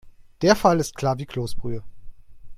Der 0.41 0.55
Fall 0.55 0.79
ist 0.79 0.95
klar 0.95 1.19
wie 1.19 1.27
Kloßbrühe. 1.27 1.83